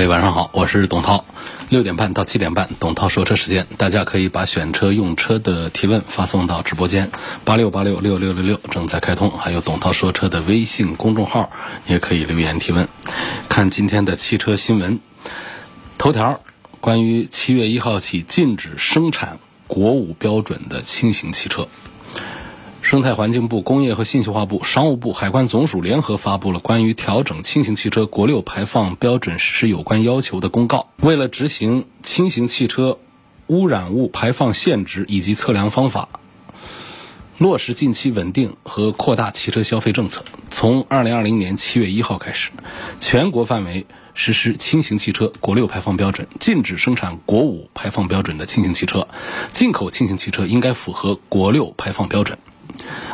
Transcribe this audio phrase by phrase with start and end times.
[0.00, 1.26] 位晚上好，我是董涛。
[1.68, 7.10] 六点半到七点半，董涛说车时间，大家可以把选车用车的提问发送到直播间
[7.44, 9.30] 八六八六六六六六，正在开通。
[9.30, 11.50] 还有董涛说车的微信公众号，
[11.86, 12.88] 也可以留言提问。
[13.50, 15.00] 看今天的汽车新闻
[15.98, 16.40] 头条，
[16.80, 21.68] 关于七月一号起禁止生产国五标准的轻型汽车。
[22.90, 30.88] 生态环境部、工业和信息化部、商务部、海关总署联合发布了关于调整轻型汽车国六排放标准实施有关要求的公告。
[30.96, 32.98] 为了执行轻型汽车
[33.46, 36.08] 污染物排放限值以及测量方法，
[37.38, 42.50] 落实近期稳定和扩大汽车消费政策，从二零二零年七月一号开始，
[42.98, 49.06] 全国范围实施轻型汽车国六排放标准，禁止生产国五排放标准的轻型汽车，
[49.52, 52.36] 进口轻型汽车应该符合国六排放标准。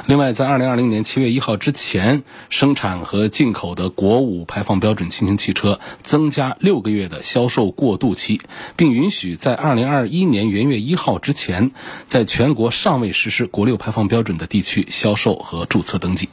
[0.06, 8.41] 另外，在二零二零年七月一号之前生产和进口的国五排放标准轻型汽车，增加六个月的销售过渡期，
[8.77, 11.72] 并允许在二零二一年元月一号之前，
[12.06, 16.28] 在全国尚未实施国六排放标准的地区销售和注册登记。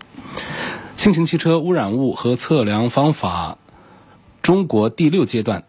[0.95, 3.58] 轻型汽车污染物和测量方法
[4.42, 5.64] 中国第六阶段。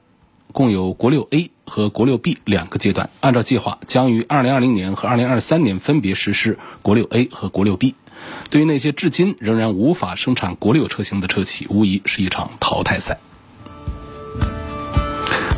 [0.54, 7.96] 共有国六 A 和国六 B 两个阶段，按照计划将于二零二零年和二零二三年分别实施国六 A 和国六 B。
[8.50, 13.18] 对于那些至今仍然无法生产国六车型的车企，无疑是一场淘汰赛。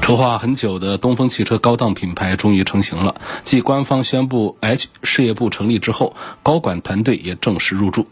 [0.07, 8.07] 筹划很久的东风汽车高档品牌终于成型了，继官方宣布 H 事业部成立之后，高管团队也正式入驻。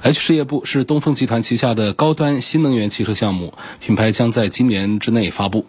[0.00, 5.66] H 事业部是东风集团旗下的高端新能源汽车项目，品牌将在今年之内发布。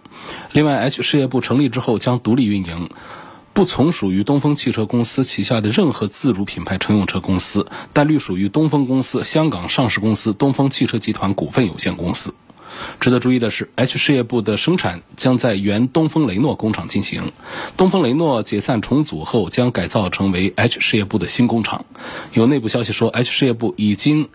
[0.54, 2.90] 另外，H 事业部成立之后将独立运营，
[3.52, 12.34] 不从属于东风汽车公司旗下的任何自主品牌乘用车公司，但隶属于东风公司香港上市公司东风汽车集团股份有限公司。
[13.00, 17.32] 值得注意的是，H 事业部的生产将在原东风雷诺工厂进行。
[17.76, 21.86] 东风雷诺解散重组后，将改造成为 H 事业部的新工厂。
[22.34, 24.30] 有内部消息说，H 事业部已经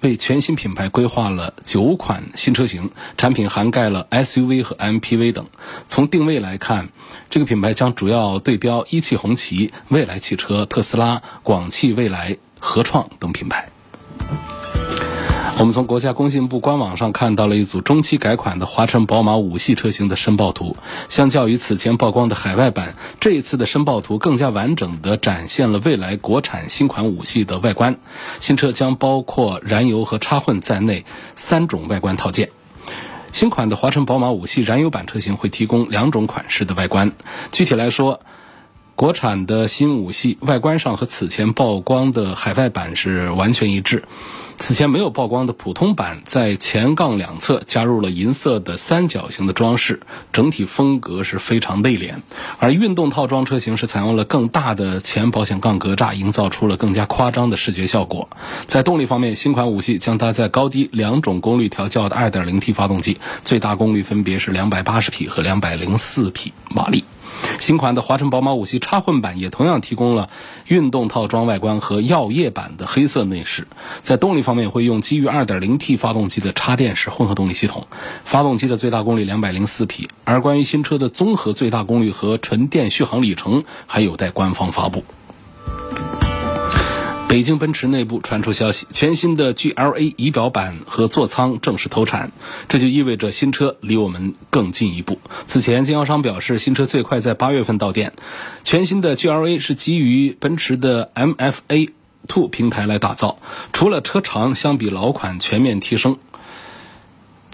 [0.00, 5.46] 为全新品牌规划了九款新车型，产品涵盖了 SUV 和 MPV 等。
[5.88, 6.90] 从定位来看，
[7.30, 13.70] 这个品牌将主要对标一汽红旗、蔚来汽车、特斯拉、广汽未来、合创等品牌。
[15.58, 20.76] 我们从国家工信部官网上看到了一组中期改款的华晨宝马五系车型的申报图。
[21.08, 27.98] 相较于此前曝光的海外版，这一次的申报图更加完整地展现了未来国产新款五系的外观。
[28.38, 32.50] 新车将包括燃油和插混在内三种外观套件。
[33.32, 37.12] 新款的华晨宝马五系燃油版车型会提供两种款式的外观。
[37.50, 38.20] 具体来说，
[38.94, 44.04] 国产的新五系外观上和此前曝光的海外版是完全一致。
[44.58, 50.00] 此前没有曝光的普通版，在前杠两侧加入了银色的三角形的装饰，
[50.32, 52.14] 整体风格是非常内敛。
[52.58, 58.28] 而运动套装车型是采用了更大的前保险杠格栅，营造出了更加夸张的视觉效果。
[58.66, 67.04] 在动力方面，新款五系将搭载高低两种功率调教的 2.0T 发动机，最大功率分别是280匹和204匹马力。
[67.58, 70.28] 新款的华晨宝马五系插混版也同样提供了
[70.66, 73.66] 运动套装外观和耀夜版的黑色内饰。
[74.02, 77.86] 在动力方面，会用基于 2.0T 发动机的插电式混合动力系统，
[78.24, 80.08] 发动机的最大功率204匹。
[80.24, 85.04] 而关于新车的综合最大功率和纯电续航里程，还有待官方发布。
[87.28, 92.30] 北京奔驰内部传出消息，全新的 GLA 仪表板和座舱正式投产，
[92.68, 95.18] 这就意味着新车离我们更进一步。
[95.44, 98.12] 此前，经销商表示，新车最快在八月份到店。
[98.62, 101.90] 全新的 GLA 是基于奔驰的 MFA
[102.28, 103.38] Two 平台来打造，
[103.72, 106.18] 除了车长相比老款全面提升。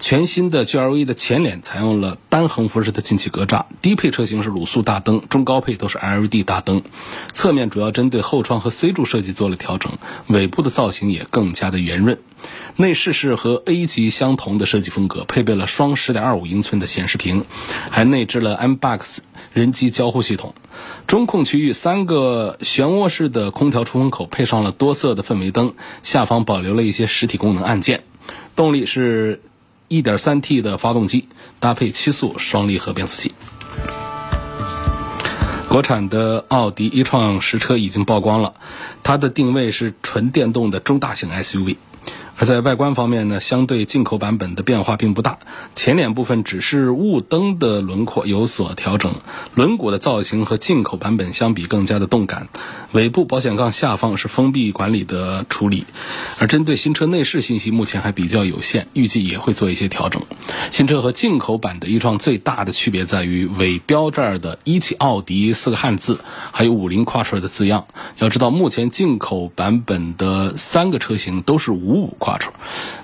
[0.03, 6.83] 全新的 GLA 的前脸采用了单横幅式的进气格栅，低配车型是卤素大灯，中高配都是 LED 大灯。
[7.31, 9.93] 侧面主要针对后窗和 C 柱设计做了调整，
[10.27, 12.19] 尾部的造型也更加的圆润。
[12.75, 17.45] 内饰是和 A 级相同的设计风格，配备了双10.25英寸的显示屏，
[17.89, 19.19] 还内置了 MBUX
[19.53, 20.53] 人机交互系统。
[21.07, 28.03] 中控区域三个漩涡式的空调出风口，配上了多色的氛围灯，下方保留了一些实体功能按键。
[28.57, 29.41] 动力是。
[29.89, 31.27] 1.3T 的发动机，
[31.59, 33.33] 搭配七速双离合变速器。
[35.69, 38.53] 国产的奥迪 A 创实车已经曝光了，
[39.01, 41.77] 它的定位是纯电动的中大型 SUV。
[42.35, 45.37] 而在外观方面呢，相对进口版本的变化并不大，
[45.75, 49.15] 前脸部分只是雾灯的轮廓有所调整，
[49.53, 52.47] 轮毂的造型和进口版本相比更加的动感。
[52.91, 55.85] 尾部保险杠下方是封闭管理的处理，
[56.39, 60.23] 而针对新车内饰信息目前还比较有限，预计也会做一些调整。
[60.71, 66.19] 新车和进口版的一创最大的区别在于尾标这儿的一汽奥迪四个汉字，
[66.51, 67.85] 还有五菱跨出来的字样。
[68.17, 72.17] 要知道，目前进口版本的三个车型都是五五。
[72.23, 72.53] 胯处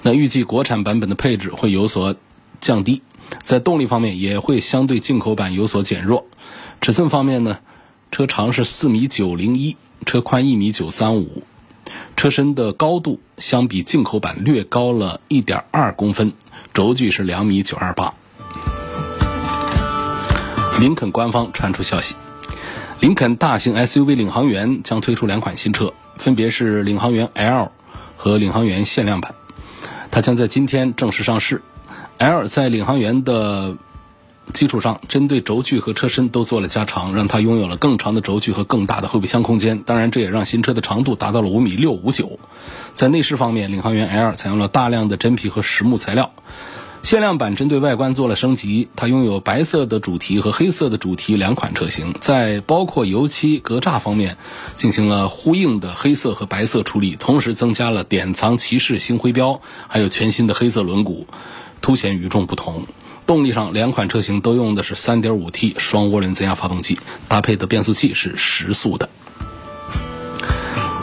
[0.01, 2.15] 那预计国产版本的配置会有所
[2.61, 3.01] 降低，
[3.43, 6.25] 在动力方面也会相对进口版有所减弱。
[6.81, 7.59] 尺寸方面呢，
[8.11, 9.75] 车长是四米九零一，
[10.05, 11.43] 车宽一米九三五，
[12.15, 16.31] 车身的高度相比进口版略高了一点二公分，
[16.73, 18.13] 轴距是两米九二八。
[20.79, 22.15] 林肯官方传出消息，
[23.01, 27.71] 林肯大型 SUV 领航员将推出两款新车，分别是领航员 L。
[28.21, 29.33] 和领航员限量版，
[30.11, 31.61] 它将在今天正式上市。
[32.17, 33.77] L 在领航员的
[34.51, 39.83] 基础上，针对轴距和车身都做了加长，让它拥有了更长的轴距和更大的后备箱空间。
[39.83, 42.39] 当然，这也让新车的长度达到了五米六五九。
[42.93, 46.33] 在内饰方面，领航员 L 采用了大量的真皮和实木材料。
[47.01, 54.37] 限量版针对外观做了升级，它拥有白色的主题和黑色的主题两款车型，在包括油漆、格栅方面
[54.75, 61.25] 进行了呼应的黑色和白色处理，同时增加了典藏骑士星徽标，还有全新的黑色轮毂，
[61.81, 62.85] 凸显与众不同。
[63.25, 69.09] 动力上，两款车型都用的是 3.5T 双涡轮增压发动机，搭配的变速器是十速的。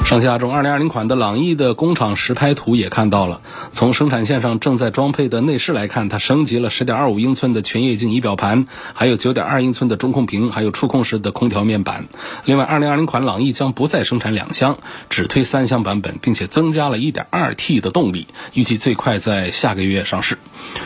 [0.06, 3.40] 上汽大众2020款的朗逸的工厂实拍图也看到了，
[3.72, 12.06] 从生产线上正在装配的内饰来看，它升级了10.25英寸的全液晶仪表盘，还有9.2英寸的中控屏，还有触控式的空调面板。
[12.44, 14.78] 另外，2020款朗逸将不再生产两厢，
[15.10, 20.38] 只推三厢版本，并且增加了一点二 T 的动力，预计最快在下个月上市。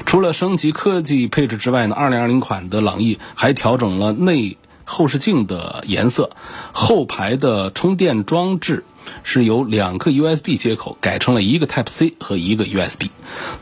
[0.07, 6.31] 除了升级科技配置之外呢，2020款的朗逸还调整了内后视镜的颜色，
[6.73, 8.83] 后排的充电装置。
[9.23, 13.09] 是由两个 USB 接口改成了一个 Type C 和一个 USB。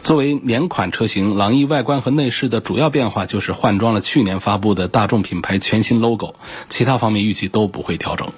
[0.02, 6.34] 作为年款车型，朗逸外观和内饰的主要变化就是换装了去年发布的大众品牌全新 logo，
[6.68, 8.32] 其他方面预计都不会调整。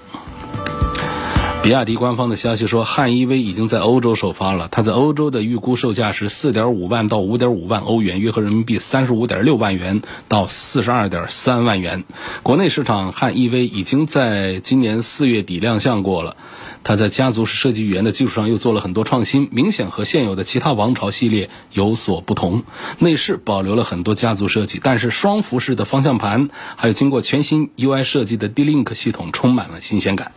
[1.62, 12.04] 比亚迪官方的消息说，汉 EV 已经在欧洲首发了，它在欧洲的预估售价是4.5万到5.5万欧元，约合人民币35.6万元到42.3万元。
[12.42, 16.34] 国内市场，汉 EV 已经在今年四月底亮相过了。
[16.82, 22.64] 它在家族式设计语言的基础上又做了很多创新，明显和现有的其他王朝系列有所不同。
[22.98, 30.32] 内饰保留了很多家族设计，但是双辐式的方向盘，还有经过全新 UI 设计的 D-Link 系统，充满了新鲜感。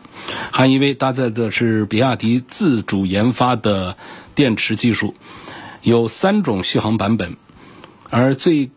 [0.52, 3.98] 汉 EV 搭载的是比亚迪自主研发的
[4.36, 5.16] 电池技术，
[5.82, 7.38] 有三种续航版本，
[8.10, 8.70] 而最。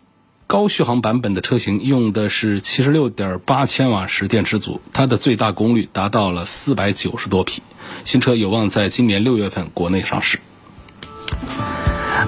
[0.46, 7.64] 高续航版本的车型用的是七十六点八千瓦时电池组，它的最大功率达到了四百九十多匹。
[8.04, 10.38] 新车有望在今年六月份国内上市。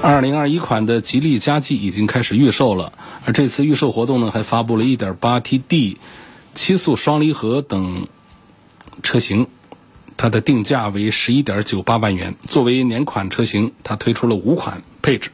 [0.03, 2.93] 二零二一款的吉利嘉际已经开始预售了，
[3.25, 5.99] 而这次预售活动呢，还发布了一点八 T D
[6.55, 8.09] 七速双离合等
[9.05, 9.47] 车型，
[10.17, 12.35] 它的定价为十一点九八万元。
[12.41, 15.31] 作为年款车型，它推出了五款配置。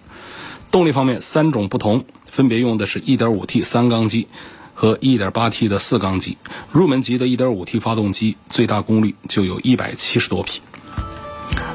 [0.75, 2.05] 动力方面，三种不同。
[2.29, 4.27] 分别用的是 1.5T 三缸机
[4.75, 6.37] 和 1.8T 的四缸机，
[6.73, 10.63] 入门级的 1.5T 发动机最大功率就有一百七十多匹。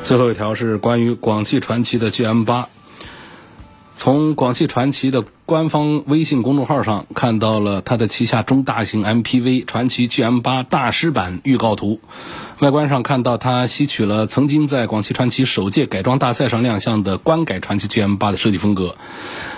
[0.01, 2.65] 最后一条是关于广汽传祺的 GM8，
[3.99, 11.99] 从广汽传祺的官方微信公众号上看到了它的旗下中大型 MPV 传祺 GM8 大师版预告图。
[12.59, 18.95] 外观上看到，它吸取了曾经在广汽传祺首届改装大赛上亮相的官改传祺 GM8 的设计风格。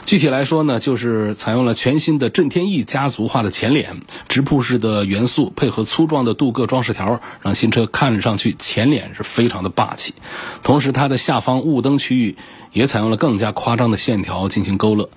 [0.07, 10.15] 具体来说呢，就是采用了全新的震天翼家族化的前脸，直瀑式的元素配合粗壮的镀铬装饰条，让新车看上去前脸是非常的霸气。
[10.63, 12.37] 同时，它的下方雾灯区域
[12.73, 15.09] 也采用了更加夸张的线条进行勾勒，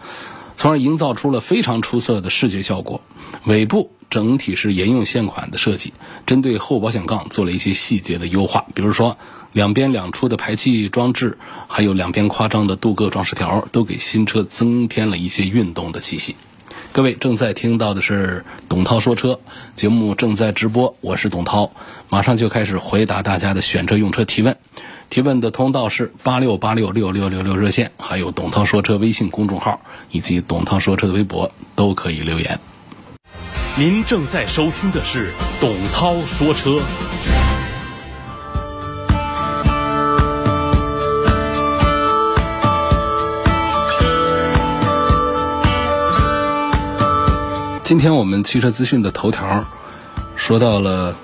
[0.56, 3.00] 从而营造出了非常出色的视觉效果。
[3.44, 3.90] 尾部。
[4.10, 5.92] 整体是沿用现款的设计，
[6.24, 9.18] 针对后保险杠做了一些细节的优化，比如说
[9.52, 16.36] 两边两出的排气装置，还有两边夸张的镀铬装饰条，都给新车增添了一些运动的气息。
[16.92, 19.40] 各位正在听到的是董涛说车
[19.74, 21.72] 节目正在直播，我是董涛，
[22.08, 24.56] 马上就开始回答大家的选车用车提问。
[25.10, 29.80] 提问的通道是八六八六六六六六热线，还有董涛说车微信公众号
[30.10, 32.58] 以及董涛说车的微博都可以留言。
[33.76, 36.80] 您正在收听的是董涛说车。
[47.84, 49.62] 今天我们汽车资讯的头条
[50.36, 51.14] 说到了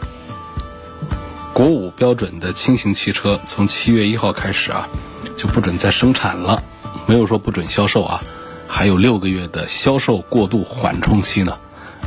[1.61, 4.89] 国五标准的轻型汽车，从七月一号开始啊，
[5.37, 6.63] 就不准再生产了，
[7.05, 8.23] 没有说不准销售啊，
[8.67, 11.59] 还有六个月的销售过渡缓冲期呢，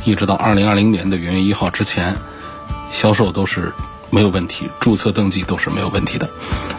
[0.04, 2.16] 一直到二零二零年的元月一号之前，
[2.90, 3.72] 销售都是
[4.10, 6.28] 没有问题，注册登记都是没有问题的。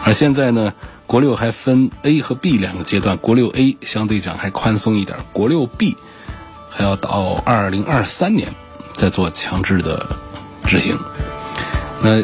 [0.04, 0.74] 而现在呢，
[1.06, 5.96] 国六还分 A 和 B 两个阶段，国六 A 相对讲还宽松一点，国六 B。
[6.68, 8.52] 还要到二零二三年
[8.92, 10.06] 再做强制的
[10.66, 10.98] 执行。
[12.02, 12.22] 那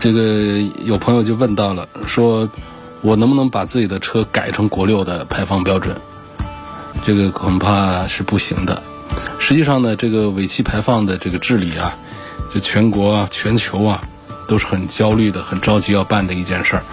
[0.00, 2.48] 这个有朋友就问到了，说
[3.02, 5.96] 我能不能把自己的车改成国六的排放标准？
[7.04, 8.82] 这个恐怕是不行的。
[9.38, 11.96] 实际上呢，这个尾气排放的这个治理啊，
[12.52, 14.00] 这全国啊、全球啊
[14.46, 16.84] 都是很焦虑的、很着急要办的一件事儿。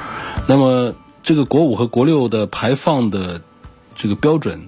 [0.48, 0.94] 那么
[1.24, 3.42] 这个国五和国六的排放的
[3.96, 4.68] 这个标准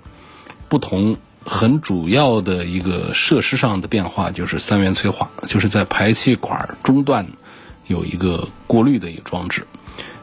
[0.69, 1.17] 不同。
[1.49, 7.25] 很主要的一个设施上的变化就是三元催化，就是在排气管中段
[7.87, 9.65] 有一个过滤的一个装置，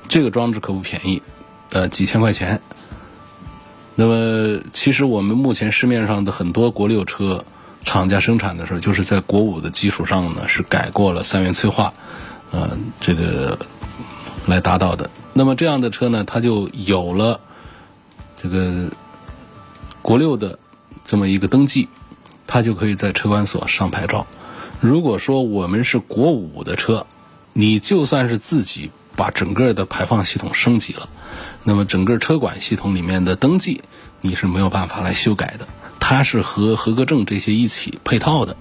[0.08, 1.20] 这个装置可不便宜，
[1.70, 2.60] 呃，几千块钱。
[3.96, 7.44] 那么，其实我们目前市面上的很多国六车
[7.84, 11.92] 厂家生产的时候，就是在国五的基础上呢，是改过了三元催化，
[12.50, 13.58] 呃，这个
[14.46, 15.10] 来达到的。
[15.32, 17.40] 那么这样的车呢，它就有了
[18.42, 18.88] 这个
[20.02, 20.58] 国六的。
[21.06, 21.86] 这么一个登记，
[22.46, 24.26] 他就可以在车管所上牌照。
[24.80, 27.06] 如果说我们是国五的车，
[27.54, 31.08] 你就算是自己把整个的排放系统升级了，
[31.62, 33.80] 那么整个车管系统里面的登记
[34.20, 35.66] 你是没有办法来修改的。
[35.98, 38.54] 它是和合格证这些一起配套的，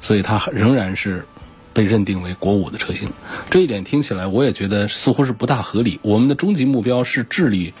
[0.00, 1.26] 所以它仍然是
[1.72, 3.10] 被认定为国五的车型。
[3.50, 5.98] 这一点听起来我也觉得似乎是不大合理。
[6.02, 7.74] 我们的终极目标是治理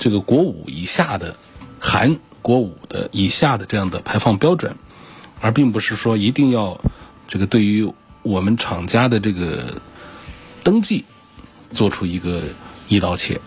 [0.00, 1.36] 这个国五以下的
[1.78, 2.18] 含。
[2.42, 4.76] 国五的以下的这样的排放标准，
[5.40, 6.80] 而并不是说一定要
[7.26, 7.92] 这个对于
[8.26, 9.80] 我们厂家的这个
[10.64, 11.04] 登记
[11.70, 12.42] 做出一个
[12.88, 13.40] 一刀切。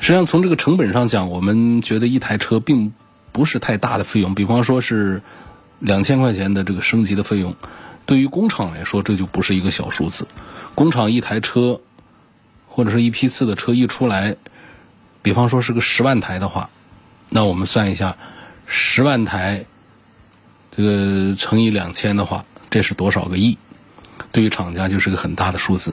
[0.00, 2.92] 实际上，从这个成本上讲，我们觉得一台车并
[3.30, 4.34] 不是太大的费用。
[4.34, 5.22] 比方说是
[5.78, 7.54] 两千块钱的这个升级的费用，
[8.04, 10.26] 对于工厂来说，这就不是一个小数字。
[10.74, 11.80] 工厂一台车
[12.66, 14.34] 或者是一批次的车一出来，
[15.22, 16.68] 比方说是个十万台的话。
[17.28, 18.16] 那我们算一下，
[18.66, 19.66] 十万台，
[20.76, 23.58] 这个乘以两千的话，这是多少个亿？
[24.32, 25.92] 对于厂家就是个很大的数字，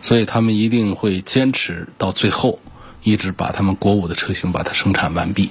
[0.00, 2.58] 所以他们一定会坚持到最后，
[3.02, 5.50] 一直把他们国五的车型把它生产完毕。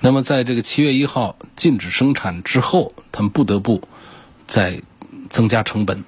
[0.00, 3.86] 那么在这个七月一号禁止生产之后，他们不得不
[4.46, 4.80] 再
[5.28, 6.02] 增加成本，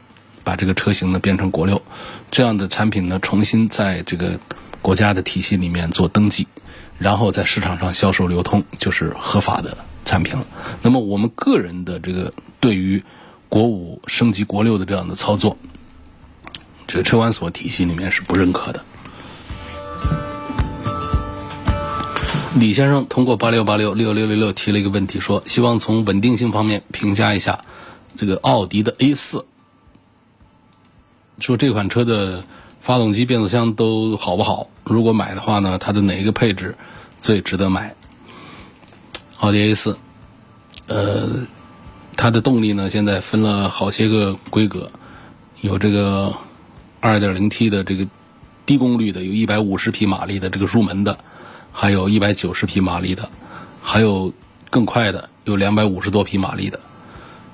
[0.44, 1.82] 把这个车型呢变成国六，
[2.30, 4.40] 这样的产品呢重新在这个
[4.80, 6.48] 国家的体系里面做登记。
[6.98, 9.76] 然后在市场上销售流通，就是合法的
[10.06, 10.46] 产品了。
[10.80, 13.02] 那么我们个人的这个对于
[13.54, 15.56] 国五升级国六的这样的操作，
[16.88, 18.82] 这个车管所体系里面是不认可的。
[22.56, 27.60] 李先生通过八六八六六六六六提了一个问题，说希望从稳定性方面评价一下
[28.16, 29.44] 这个奥迪的 A 四，
[31.38, 32.42] 说这款车的。
[32.80, 34.68] 发动机、变速箱都好不好？
[34.84, 36.76] 如果买的话呢，它的哪一个配置
[37.18, 37.94] 最值得买？
[39.38, 39.96] 奥迪 A 四，
[40.86, 41.46] 呃，
[42.24, 44.90] 它的动力呢，现在分了好些个规格，
[45.60, 46.34] 有这个
[47.02, 48.06] 2.0T 的这个
[48.64, 51.18] 低功率的，有一百五十匹马力的这个入门的，
[51.70, 53.28] 还有一百九十匹马力的，
[53.82, 54.32] 还有
[54.70, 56.80] 更快的，有两百五十多匹马力的。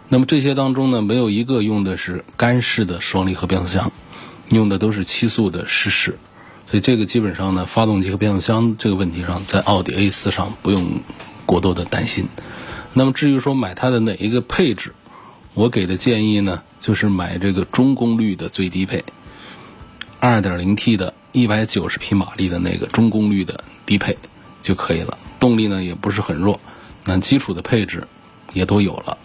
[0.08, 3.90] 那么这些当中呢，没有一个用的是干式的双离合变速箱。
[4.50, 6.16] 用的都是七速的湿式，
[6.70, 11.00] 所以这个基本上呢，发动机和变速箱这个问题上，在奥迪 A 四上不用
[11.44, 12.28] 过多的担心。
[12.92, 14.92] 那么至于说买它的哪一个配置，
[15.54, 19.04] 我给的建议呢，就是买这个中功率的最低配
[20.20, 24.18] ，2.0T 的190匹马力的那个中功率的低配
[24.60, 25.16] 就可以了。
[25.38, 26.60] 动力呢也不是很弱，
[27.04, 28.06] 那基础的配置
[28.52, 29.16] 也都有了。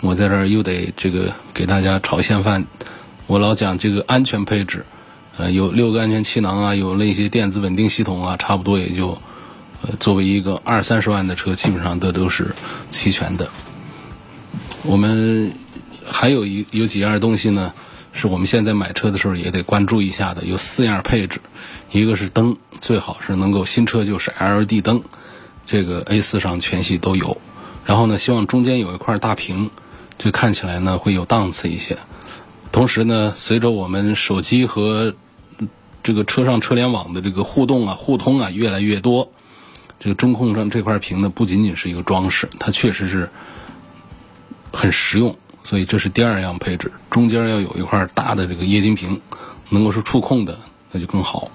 [0.00, 2.64] 我在这儿又得这个给大家炒现饭。
[3.26, 4.84] 我老讲这个安全配置，
[5.36, 9.20] 呃，有六个安全气囊啊，有那些电子稳定系统啊，差不多也就，
[9.82, 12.54] 呃，作为一个二三十万的车，基本上这都是
[12.90, 13.48] 齐全的。
[14.82, 15.52] 我们
[16.06, 17.72] 还有一有几样东西呢，
[18.12, 21.40] 是我们现在买车的时候也得关注一下的，有四样配置，
[21.92, 25.02] 一个是灯，最好是能够新车就是 LED 灯，
[25.64, 27.36] 这个 A 四上全系都有。
[27.84, 29.70] 然后呢，希望中间有一块大屏，
[30.18, 31.98] 就看起来呢会有档次一些。
[32.70, 35.14] 同时呢，随着我们手机和
[36.02, 39.32] 这个车上车联网的这个互动啊、互通啊越来越多，
[40.00, 43.30] 这个中控上这块屏呢不仅仅是一个装饰，它确实是
[44.72, 45.36] 很实用。
[45.62, 49.20] 所以这是第二样配置，中间要有一块大的这个液晶屏，
[49.68, 50.58] 能够是触控的，
[50.90, 51.50] 那就更好。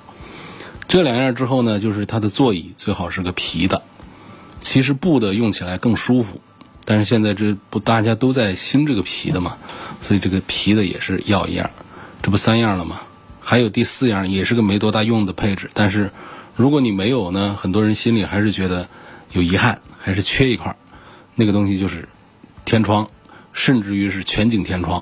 [0.88, 3.82] 这两样之后呢，就是它的座椅最好是个皮的，
[4.62, 6.40] 其实布的用起来更舒服，
[6.86, 9.58] 但是现在这不大家都在兴这个皮的嘛，
[10.04, 11.72] 所以这个皮的也是要一样，
[12.22, 13.02] 这不三样了吗？
[13.42, 16.12] 还有第四样也是个没多大用的配置，但是
[16.56, 18.88] 如果你没有呢，很多人心里还是觉得
[19.32, 20.76] 有遗憾，还是缺一块儿，
[21.36, 22.08] 那个东西就是
[22.64, 23.10] 天窗。
[23.58, 25.02] 甚至于是全景天窗，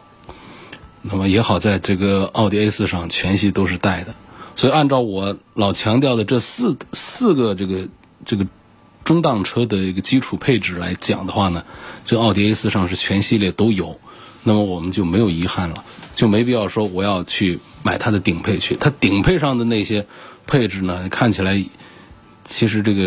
[1.01, 4.13] 那么也好在这个奥迪 A 四上全系都是带的，
[4.55, 7.87] 所以按照我老强调的这四四个这个
[8.27, 8.45] 这个
[9.03, 11.65] 中档车的一个基础配置来讲的话呢，
[12.05, 13.99] 这奥迪 A 四上是全系列都有，
[14.43, 15.83] 那么我们就没有遗憾了，
[16.13, 20.05] 就没必要说我要去买它的顶配去，它顶配上的那些
[20.45, 21.63] 配置呢，看起来
[22.43, 23.03] 其实这个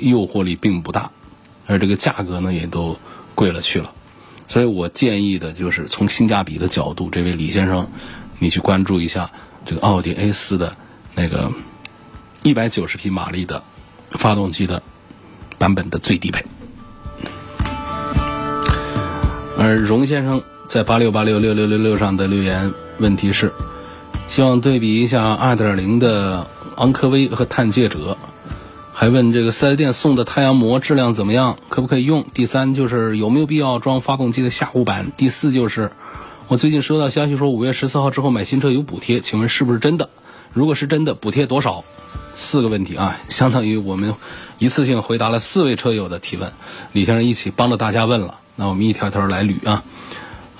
[0.00, 1.10] 诱惑力并不大，
[1.66, 2.98] 而这个价格呢也都
[3.34, 3.92] 贵了去了。
[4.46, 7.88] 所以我建议的就是从性价比的角度，这位李先生，
[8.38, 9.30] 你去关注一下
[9.64, 10.76] 这个奥迪 A 四的
[11.14, 11.50] 那个
[12.42, 13.62] 一百九十匹马力的
[14.10, 14.82] 发动机的
[15.56, 16.44] 版本的最低配。
[19.56, 23.50] 而荣先生在八六八六六六六六上的留言问题是，
[24.28, 28.16] 希望对比一下二点零的昂科威和探界者。
[28.96, 32.24] 还问这个四 S 店送的太阳膜质量怎么样，可不可以用？
[32.32, 35.10] 第三就是有没有必要装发动机的下护板？
[35.16, 35.90] 第四就是
[36.46, 40.08] 我最近收到消息说五月十四号之后买新车有补贴，请问是不是真的？
[40.52, 41.82] 如果是真的，补贴多少？
[42.36, 44.14] 四个问题啊，相当于我们
[44.58, 46.52] 一次性回答了四位车友的提问。
[46.92, 49.82] 李先生一起帮着大家问了，那我们一条条来捋啊，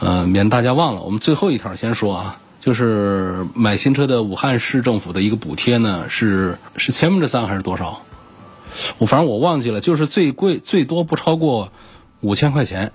[0.01, 1.03] 呃，免大家忘了。
[1.03, 8.00] 我们最后一条先说啊，就是买新车的武汉市政府的一个补贴呢，是是千分之三还是多少？
[8.96, 11.70] 我反正我忘记了，就是最贵最多不超过
[12.22, 12.92] 五千块钱。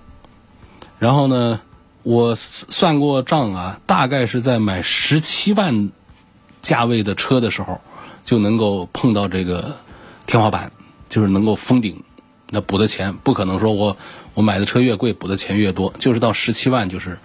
[0.98, 1.62] 然后呢，
[2.02, 5.92] 我算过账啊，大概是在买十七万
[6.64, 7.80] 价位的车的时候，
[8.26, 9.76] 就能够碰到这个
[10.26, 10.72] 天花板，
[11.10, 12.04] 就是能够封顶。
[12.50, 13.96] 那补的钱不可能说我
[14.34, 17.20] 我买的车越贵补的钱越多，就是到十七万就是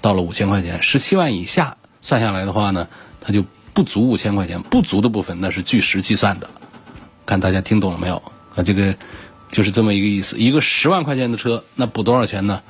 [0.00, 0.80] 到了五千块钱。
[0.80, 2.88] 十七万以下算下来的话呢，
[3.20, 6.48] 它就不足五千块钱，不足的部分那是据实计算的。
[7.26, 8.16] 看大家听懂了没有？
[8.56, 8.94] 啊，这个
[9.52, 10.38] 就是这么一个意思。
[10.38, 12.62] 一个十万块钱的车，那补多少钱呢？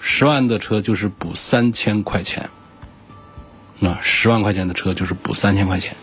[0.00, 2.48] 十万的车就是补三千块钱。
[3.78, 5.94] 那十万块钱的车就是补三千块钱，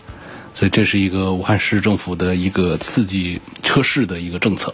[0.54, 4.72] 所以这是一个武汉市政府的一个刺激车市的一个政策。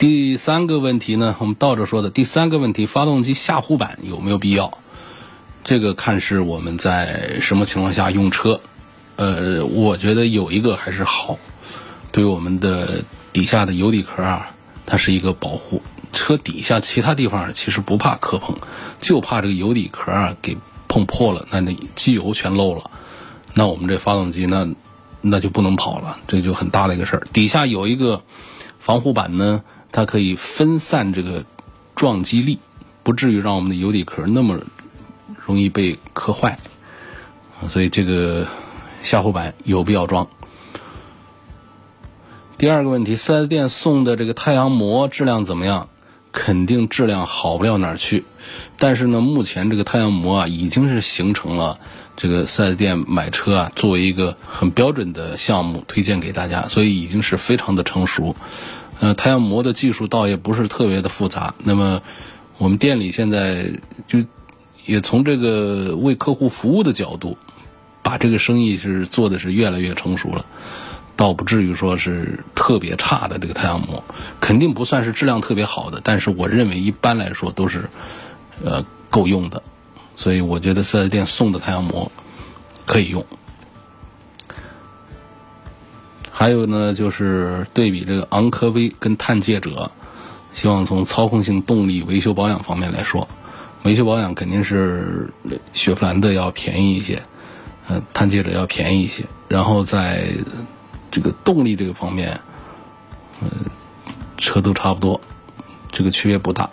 [0.00, 2.08] 第三个问题呢，我们倒着说的。
[2.08, 4.78] 第三个问题，发动机下护板有没有必要？
[5.62, 8.58] 这个看是我们在什么情况下用车。
[9.16, 11.38] 呃，我觉得有一个还是好，
[12.10, 14.50] 对我们的底下的油底壳啊，
[14.86, 15.82] 它是一个保护。
[16.14, 18.56] 车底下其他地方其实不怕磕碰，
[19.02, 20.56] 就怕这个油底壳啊给
[20.88, 22.90] 碰破了，那那机油全漏了，
[23.52, 24.66] 那我们这发动机那
[25.20, 27.26] 那就不能跑了，这就很大的一个事儿。
[27.34, 28.22] 底下有一个
[28.78, 31.44] 防护板呢，它可以分散这个
[31.94, 32.58] 撞击力，
[33.02, 34.60] 不至于让我们的油底壳那么
[35.46, 36.58] 容易被磕坏。
[37.68, 38.46] 所以这个。
[39.02, 40.28] 下护板有必要装。
[42.58, 45.88] 第二个问题，四 S 店送的这个太阳膜质量怎么样？
[46.32, 48.24] 肯定质量好不了哪儿去。
[48.76, 51.80] 但是呢，目前这个太阳膜啊，已经是形成了
[52.14, 58.36] 这个四 S 店买车啊，作为一个很标准的项目推荐给大家，所以已经是非常的成熟。
[59.00, 61.54] 呃，太阳膜的技术倒也不是特别的复杂。
[61.64, 62.00] 那么
[62.58, 63.72] 我们店里现在
[64.06, 64.20] 就
[64.86, 67.36] 也从这个为客户服务的角度。
[68.02, 70.46] 把这个生意是做的是越来越成熟了，
[71.16, 74.02] 倒不至于说是特别差的这个太阳膜，
[74.40, 77.90] 肯定不算是质量特别好的，但是我认为一般来说都是，
[78.64, 79.62] 呃，够用的，
[80.16, 82.10] 所以我觉得四 S 店送的太阳膜
[82.86, 83.24] 可以用。
[86.40, 89.90] 还有呢，就是对比这个昂科威跟探界者，
[90.54, 93.28] 希望从操控性、动力、维修保养方面来说，
[93.82, 95.30] 维修保养肯定是
[95.74, 97.22] 雪佛兰的要便宜一些。
[97.88, 100.32] 呃，探界者要便宜一些，然后在
[101.10, 102.40] 这个动力这个方面，
[103.42, 103.48] 呃，
[104.38, 105.20] 车都差不多，
[105.92, 106.70] 这个区别不大。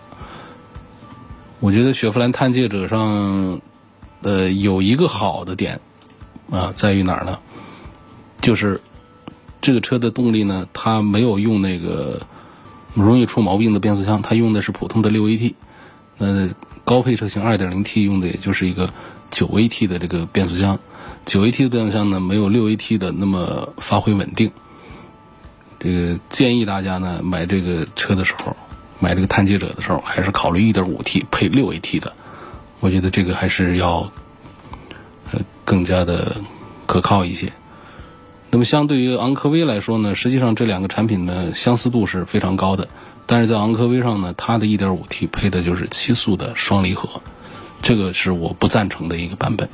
[1.60, 3.60] 我觉得雪佛兰探界者上，
[4.22, 5.82] 呃，有一个好的点
[6.50, 7.38] 啊，在于哪儿呢？
[8.42, 8.80] 就是
[9.62, 12.22] 这个车的动力呢，它没有用那个
[12.94, 15.54] 容易出毛病的变速箱，它用的是普通的六 AT。
[16.18, 16.50] 那
[16.84, 18.92] 高配车型二点零 T 用的也就是一个
[19.30, 20.80] 九 AT 的这个变速箱，
[21.26, 24.52] 九 AT 的变速箱呢，没有六 AT 的那么发挥稳定。
[25.80, 28.56] 这个建议大家呢，买这个车的时候，
[29.00, 32.14] 买这个探界者的时候，还是考虑一点五 T 配六 AT 的。
[32.80, 34.12] 我觉得这个还是要
[35.32, 36.38] 呃更加的
[36.86, 37.52] 可靠一些。
[38.50, 42.88] 那么相对于昂科威来说呢，实际上这两个产品的相似度是非常高的，
[43.26, 47.22] 但是在昂科威上呢，它的一点五 T 配的就是七速的双离合，
[47.82, 49.68] 这个是我不赞成的一个版本。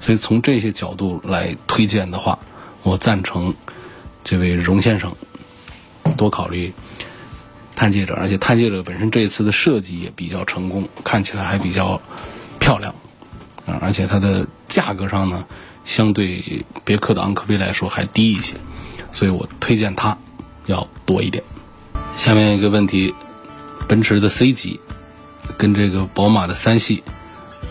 [0.00, 2.38] 所以从这些角度来推荐的话，
[2.82, 3.54] 我赞成
[4.24, 5.14] 这位荣先生
[6.16, 6.72] 多考虑
[7.74, 12.00] 探界者，而且探界者本身这一次的设计也比较成功，看起来还比较
[12.58, 12.94] 漂亮
[13.66, 15.44] 啊，而且它的价格上呢。
[15.86, 18.54] 相对别克的昂科威来说还低一些，
[19.12, 20.18] 所以我推荐它
[20.66, 21.42] 要多一点。
[22.16, 23.14] 下面一个问题，
[23.88, 24.80] 奔驰的 C 级
[25.56, 27.02] 跟这个宝马的三系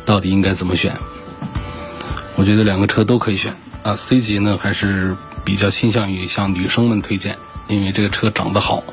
[0.05, 0.97] 到底应该怎么选？
[2.37, 3.95] 我觉得两个车都可以选啊。
[3.95, 8.83] C 级呢还是比较倾向于向女生们推荐，因为这个车长得好。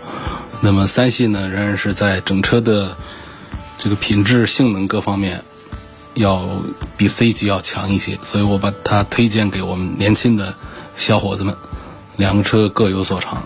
[0.61, 2.97] 那么三系呢仍然是在整车的
[3.79, 5.45] 这个品质、性能各方面。
[6.15, 6.47] 要
[6.97, 10.55] 比 C 级要强一些，所以我把它推荐给我们年轻的
[10.97, 11.57] 小伙子们。
[12.17, 13.43] 两个车各有所长，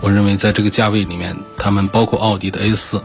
[0.00, 3.02] 我认为在这个价位里面，他们包括奥迪的 A 四，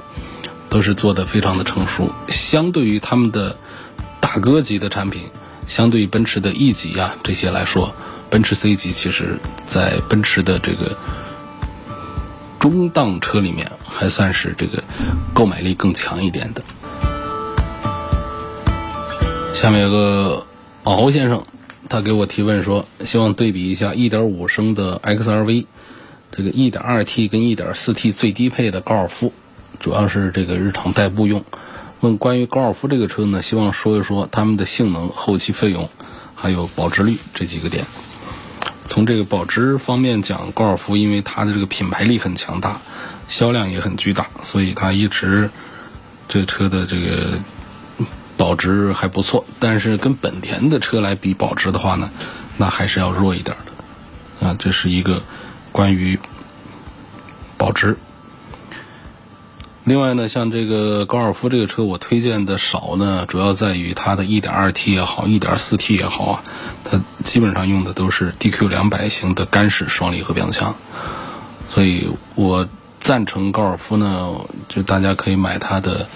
[0.69, 2.09] 都是做的非常的成熟。
[2.29, 3.57] 相对于他们的
[4.21, 5.23] 大哥级的产品，
[5.67, 7.93] 相对于奔驰的 E 级啊这些来说，
[8.29, 10.95] 奔驰 C 级其实在奔驰的这个
[12.57, 14.81] 中档车里面，还算是这个
[15.33, 16.63] 购买力更强一点的。
[19.53, 20.47] 下面有个
[20.83, 21.43] 敖先生，
[21.87, 25.65] 他给我提问说，希望对比一下1.5升的 XRV，
[26.31, 29.31] 这个 1.2T 跟 1.4T 最低配的高尔夫，
[29.79, 31.45] 主要是这个日常代步用。
[31.99, 35.87] 问关于高尔夫这个车呢，希望说一说他们的性能、后期费用，
[36.33, 37.85] 还有保值率这几个点。
[38.87, 42.81] 从这个保值方面讲，高尔夫因为它的这个品牌力很强大，
[43.27, 45.51] 销量也很巨大，所以它一直
[46.27, 47.37] 这车的这个。
[48.41, 52.09] 保值还不错，但是跟本田的车来比保值的话呢，
[52.57, 54.47] 那还是要弱一点的。
[54.47, 55.21] 啊，这是一个
[55.71, 56.17] 关于
[57.55, 57.97] 保值。
[59.83, 66.43] 另外呢，像这个高尔夫这个车，我推荐的少呢，主要在于它的 1.2T 也好，1.4T 也好啊，
[66.83, 70.73] 它基本上用的都是 DQ 两百型的干式双离合变速箱。
[71.69, 72.67] 所以我
[72.99, 74.31] 赞成高尔夫呢，
[74.67, 76.09] 就大家可以买它的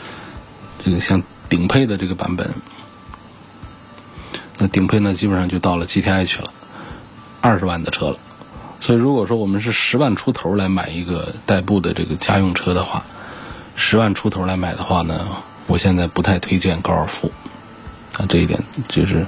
[0.83, 1.21] 这个像。
[1.49, 2.53] 顶配的这个版本，
[4.58, 6.51] 那顶配呢，基本上就到了 GTI 去了，
[7.41, 8.17] 二十万的车了。
[8.79, 13.05] 所以如果说我们是十万出头来买一个代步的这个家用车的话，
[13.75, 15.27] 十万出头来买的话呢，
[15.67, 17.31] 我现在不太推荐高尔夫。
[18.17, 19.25] 啊，这一点就是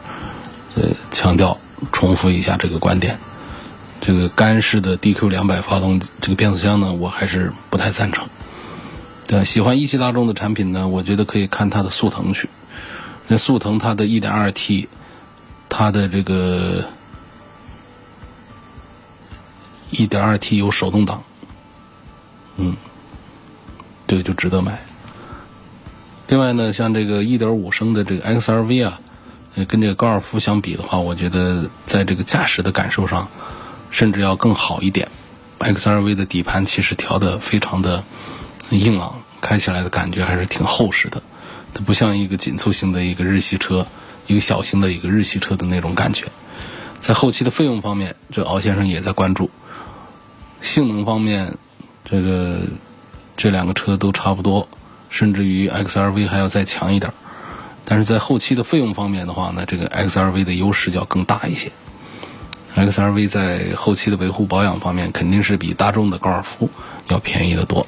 [0.75, 1.57] 呃强调
[1.91, 3.19] 重复一下这个观点。
[3.99, 8.27] 这个干式的 DQ 两百发动机这个变速箱呢，我还是不太赞成。
[9.27, 12.49] 对，喜欢一汽大众的产品呢，我觉得可以看它的速腾去。
[13.27, 14.87] 那速腾它的 1.2T，
[15.67, 16.85] 它的这个
[19.91, 21.23] 1.2T 有手动挡，
[22.55, 22.77] 嗯，
[24.07, 24.81] 这个就值得买。
[26.29, 29.01] 另外呢，像这个1.5升的这个 XRV 啊，
[29.67, 33.27] 跟这个高尔夫相比的话，我觉得在这个驾驶的感受上，
[33.91, 35.09] 甚至要更好一点。
[35.59, 38.05] XRV 的底盘其实调的非常的。
[38.69, 41.21] 硬朗，开起来的感觉还是挺厚实的，
[41.73, 43.87] 它不像一个紧凑型的一个日系车，
[44.27, 46.25] 一个小型的一个日系车的那种感觉。
[46.99, 49.49] 在后期的费用方面，这敖先生也在关注。
[50.61, 51.55] 性能方面，
[52.03, 52.61] 这个
[53.37, 54.67] 这两个车都差不多，
[55.09, 57.13] 甚至于 XRV 还要再强一点。
[57.85, 61.71] 但是在后期的费用方面的话呢，这个 XRV 的优势要更大一些。
[62.75, 66.69] XRV 在后期的维护保养方面，肯定是比大众的高尔夫
[67.07, 67.87] 要便宜的多。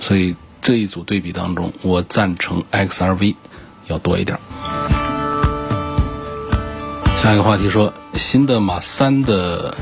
[0.00, 3.36] 所以这一组对比当中，我赞成 XRV
[3.86, 4.38] 要多一点。
[7.22, 9.76] 下一个话题说，新的马三的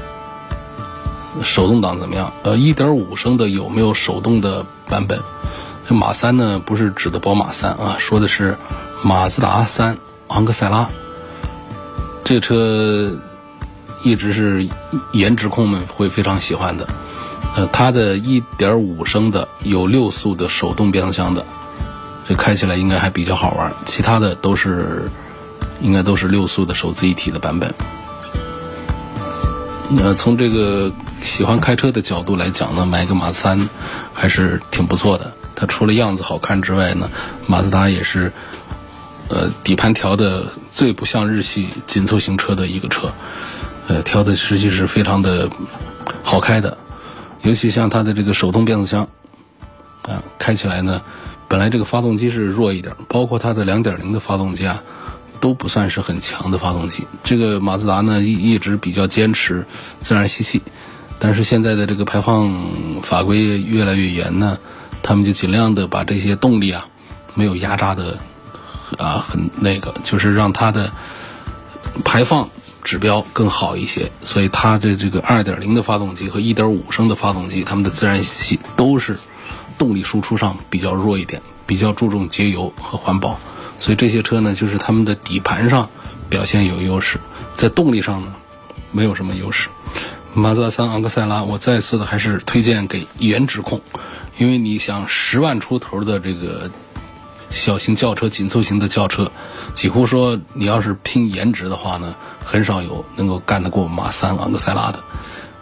[1.42, 2.33] 手动挡怎么样？
[2.42, 5.20] 呃，一点五升的有没有手动的版本？
[5.88, 8.59] 这马三呢，不是指的宝马三啊，说的是
[9.04, 10.90] 马自达三昂克赛拉。
[12.24, 13.16] 这车
[14.02, 14.68] 一直是
[15.12, 16.88] 颜值控们会非常喜欢的。
[17.59, 21.44] 呃，它的1.5升的有六速的手动变速箱的，
[22.29, 23.73] 这开起来应该还比较好玩。
[23.85, 25.11] 其他的都是
[25.81, 27.75] 应该都是六速的手自一体的版本。
[29.90, 30.92] 那从这个
[31.25, 33.68] 喜欢开车的角度来讲呢，买个马自三
[34.14, 35.33] 还是挺不错的。
[35.57, 37.11] 它除了样子好看之外呢，
[37.49, 38.33] 马自达也是
[39.29, 43.12] 呃底盘调的最不像日系紧凑型车的一个车，
[43.88, 45.51] 呃调的实际是非常的
[46.23, 46.79] 好开的，
[47.42, 49.09] 尤其像它的这个手动变速箱
[50.03, 51.01] 啊，开起来呢，
[51.48, 54.83] 本来这个发动机是弱一点，包括它的2.0的发动机啊。
[55.40, 57.07] 都不算是很强的发动机。
[57.22, 59.64] 这个马自达呢一一直比较坚持
[60.01, 60.61] 自然吸气，
[61.20, 62.53] 但是现在的这个排放
[63.05, 64.59] 法规越来越严呢，
[65.01, 66.88] 他们就尽量的把这些动力啊
[67.35, 68.18] 没有压榨的
[68.98, 70.90] 啊很那个，就是让它的
[72.05, 72.51] 排放
[72.88, 74.11] 指标更好一些。
[74.24, 79.18] 所以它的这个2.0的发动机和1.5升的发动机，它们的自然吸气都是
[79.77, 83.38] 动力输出上比较弱一点，比较注重节油和环保。
[83.79, 85.90] 所以这些车呢，就是它们的底盘上
[86.31, 87.20] 表现有优势，
[87.57, 88.35] 在动力上呢
[88.90, 89.68] 没有什么优势。
[90.33, 93.83] 马自达三昂克赛拉，我再次的还是推荐给颜值控，
[94.38, 96.70] 因为你想十万出头的这个
[97.50, 99.30] 小型轿车、紧凑型的轿车，
[99.74, 105.00] 几乎说你要是拼颜值的话呢，很少有能够干得过马三昂克赛拉的。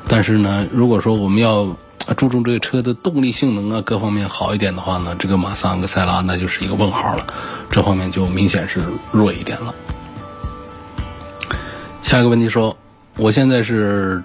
[0.09, 1.77] 但是呢，如果说我们要
[2.17, 7.27] 注重这个车的动力性能啊，各方面好一点的话呢，这个马三昂克赛拉那就是一个问号了。
[7.71, 9.75] 这方面就明显是弱一点了。
[12.03, 12.77] 下一个问题说，
[13.17, 14.23] 我现在是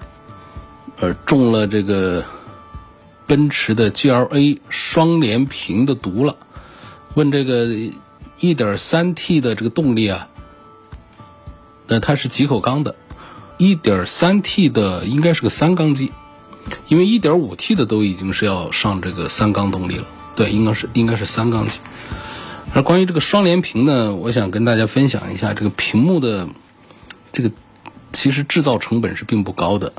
[1.00, 2.24] 呃中了这个
[3.26, 6.36] 奔驰的 GLA 双联屏的毒了，
[7.14, 7.66] 问这个
[8.40, 10.28] 1.3T 的这个动力啊，
[11.86, 12.94] 那它是几口缸的
[13.58, 16.10] ？1.3T 的应该是个三缸机，
[16.88, 20.04] 因为 1.5T 的都已经是要上这个三缸动力了。
[20.34, 21.78] 对，应该是应该是三缸机。
[22.74, 26.48] 而关于这个双联屏呢，我想跟大家分享一下，这个屏幕的
[27.30, 27.50] 这个
[28.14, 29.92] 其实制造成本是并不高的，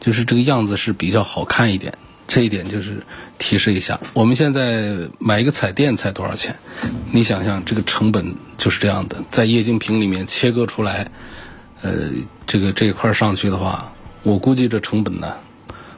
[0.00, 1.96] 就是这个样子是比较好看一点。
[2.28, 3.02] 这一点就是
[3.38, 6.54] 提示一下，我们现在买一个彩电才多少钱？
[7.10, 11.10] 你想想，这个成本就是这样的，在液晶屏里面切割出来，
[11.80, 12.10] 呃，
[12.46, 15.34] 这个这一块上去的话，我估计这成本呢，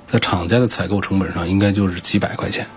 [0.07, 2.69] 在厂家的采购成本上应该就是几百块钱。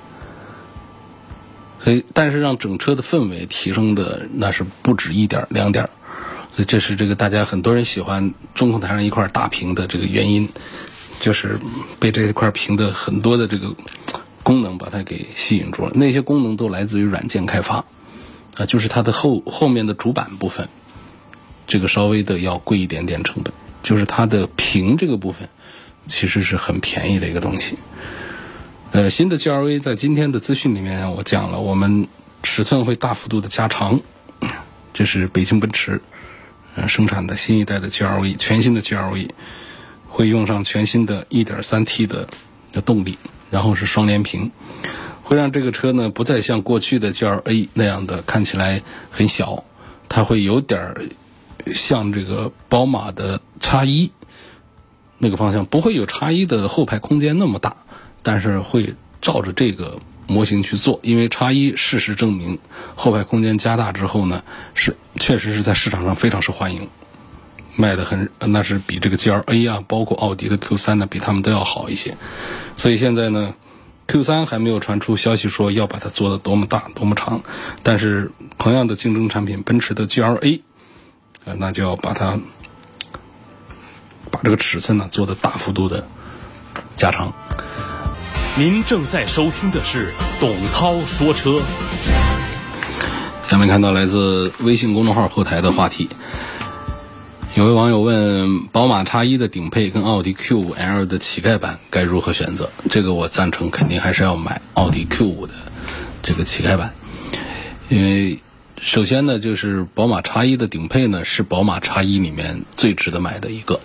[1.83, 5.89] 所以，但是让整车的氛围提升的那是不止一点两点
[6.55, 10.49] 所以这是这个大家很多人喜欢中控台上一块大屏的这个原因，
[11.23, 11.57] 就是
[12.01, 13.73] 被这一块屏的很多的这个
[14.43, 15.91] 功能把它给吸引住了。
[15.95, 17.85] 那些功能都来自于软件开发，
[18.57, 20.67] 啊，就是它的后后面的主板部分，
[21.65, 25.47] 这个稍微的要贵一点点成本，就是它的屏这个部分
[26.07, 27.77] 其实是很便宜的一个东西。
[28.91, 32.09] 呃，新的 GLA 在今天的资讯里面，我讲了，我们
[32.43, 34.01] 尺寸会大幅度的加长，
[34.91, 36.01] 这是北京奔驰
[36.75, 39.29] 呃生产的新一代的 GLA，全新的 GLA
[40.13, 42.27] 会用上全新的 1.3T 的
[42.85, 43.17] 动力，
[43.49, 44.51] 然后是双联屏，
[45.23, 49.63] 会让这个车呢不再像过去的 GLA 那样的看起来很小，
[50.07, 51.09] 它会有点
[51.73, 54.11] 像这个宝马的 X1
[55.17, 57.77] 那个方向，不会有 X1 的后排空间那么大。
[58.21, 62.59] 但是会照着这个模型去做，因为叉一事实证明，
[62.95, 64.43] 后排空间加大之后呢，
[64.75, 66.87] 是确实是在市场上非常受欢迎，
[67.75, 72.17] 卖的很，那是比这个 G L A 啊，包括奥迪的 Q 三呢，比他们都要好一些。
[72.75, 73.55] 所以现在呢
[74.07, 77.41] ，Q 三还没有传出消息说要把它做的多么大、多么长，
[77.81, 80.61] 但是同样的竞争产品，奔驰的 G L A，
[81.45, 82.39] 呃，那就要把它
[84.29, 86.07] 把这个尺寸呢做的大幅度的
[86.95, 87.33] 加长。
[88.55, 91.59] 您正在收听的是董涛说车。
[93.47, 96.09] 下面看到来自微信公众号后台的话题，
[97.55, 102.71] 有位网友问：宝马叉一的顶配跟奥迪 Q5L 的乞丐版该如何选择？
[102.89, 105.53] 这个我赞成，肯定还是要买奥迪 Q5 的
[106.23, 106.95] 这个乞丐版，
[107.89, 108.39] 因为
[108.81, 113.79] 首先呢，就是宝马叉一的顶配呢是宝马叉一里面最值得买的一个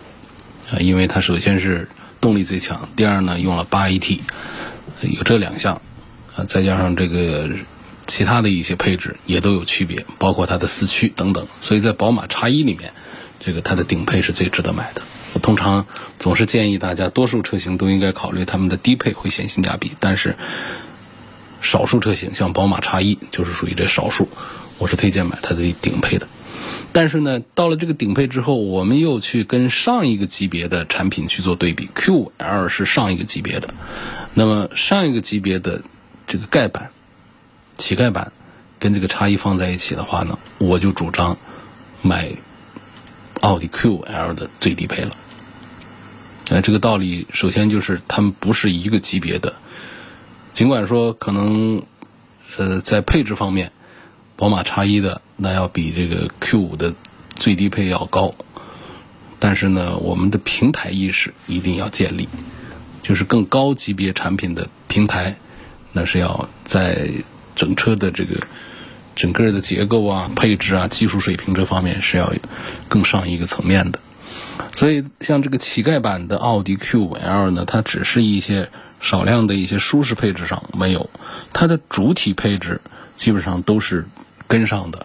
[0.72, 1.90] 啊，因为它首先是
[2.22, 4.20] 动力最强，第二呢用了八 AT。
[5.02, 5.82] 有这两项，
[6.34, 7.50] 啊，再加上这个
[8.06, 11.46] 其他的一些配置也都有区别，包括它的四驱等等。
[11.60, 12.94] 所以在宝马叉一里面，
[13.48, 15.00] 这个它的顶配是最值得买的。
[15.32, 15.86] 我通常
[16.18, 20.36] 总是建议大家，多数车型都应该考虑他们的低配会显性价比，但是
[21.62, 24.28] 少数车型像宝马叉一就是属于这少数，
[24.76, 26.28] 我是推荐买它的顶配的。
[26.92, 33.72] 但是呢，到了这个顶配之后，我们又去跟上一个级别的产品去做对比，QL 是上一个级别的。
[34.34, 35.80] 那么上一个级别的
[36.26, 36.90] 这个盖板、
[37.78, 38.30] 乞丐版，
[38.78, 41.38] 跟这个叉一放在一起的话呢，我就主张
[42.02, 42.30] 买
[43.40, 45.10] 奥迪 Q5L 的最低配了。
[46.50, 49.54] 呃，这个道理首先就是它们不是一个级别的，
[50.52, 51.82] 尽管说可能
[52.56, 53.70] 呃在配置方面，
[54.34, 56.94] 宝马叉一的那要比这个 Q5 的
[57.36, 58.34] 最低配要高，
[59.38, 62.26] 但是呢，我们的平台意识一定要建立，
[63.02, 65.36] 就是更高级别产品的平台，
[65.92, 67.10] 那是要在
[67.54, 68.40] 整车的这个
[69.18, 72.32] 整个的结构啊、配置啊、技术水平这方面是要
[72.88, 73.98] 更上一个层面的。
[74.76, 78.68] 所以，像这个乞丐版的奥迪 Q5L 呢，它只是一些
[79.00, 81.10] 少量的一些舒适配置上没有，
[81.52, 82.80] 它的主体配置
[83.16, 84.06] 基本上都是
[84.46, 85.04] 跟上的。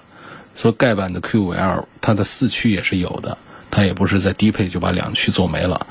[0.55, 3.35] 说丐版的 Q5L，它的四驱也是有的，
[3.71, 5.87] 它也不是在低配就把两驱做没了。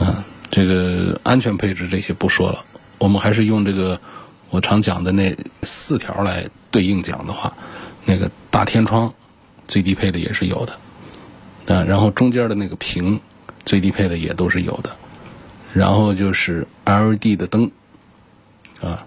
[0.00, 2.62] 嗯，这个安全配置这些不说了，
[2.98, 3.98] 我们还是用这个
[4.50, 7.56] 我常讲的那四条来对应讲的话，
[8.04, 9.14] 那个大天窗
[9.68, 10.72] 最低配的也是有的。
[11.72, 13.20] 啊，然后中间的那个屏，
[13.64, 14.90] 最低配的也都是有的，
[15.72, 17.70] 然后就是 LED 的灯，
[18.82, 19.06] 啊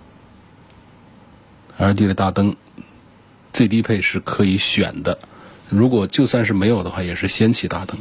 [1.77, 2.55] ，LED 的大灯，
[3.51, 5.19] 最低配是可以选的，
[5.69, 7.97] 如果就算是没有的话，也是氙气大灯，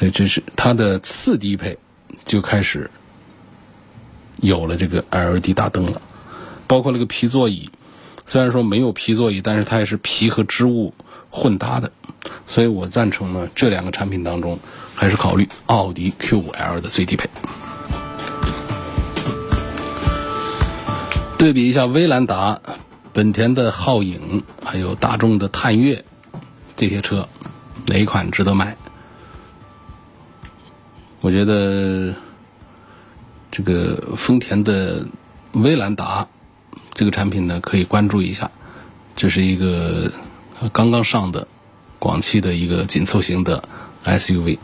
[0.00, 1.78] 所以这是它的次低配
[2.24, 2.90] 就开始
[4.38, 6.02] 有了这个 LED 大灯了，
[6.66, 7.70] 包括那个皮座椅，
[8.30, 10.94] 虽然说没有皮座椅，但是它也是皮和织物
[11.30, 11.90] 混搭的。
[12.46, 14.56] 所以我赞成呢，这两个产品当中，
[14.94, 17.28] 还是考虑奥迪 Q5L 的最低配。
[21.38, 22.60] 对比一下威兰达、
[23.12, 26.04] 本田的皓影，还有大众的探岳
[26.76, 27.28] 这些车，
[27.88, 28.76] 哪一款值得买？
[31.20, 32.14] 我觉得
[33.50, 35.04] 这个丰田的
[35.50, 36.28] 威兰达
[36.94, 38.50] 这个产品呢，可以关注一下。
[39.16, 40.10] 这是一个
[40.72, 41.46] 刚刚上的。
[42.02, 43.62] 广汽的一个紧凑型的
[44.06, 44.56] SUV，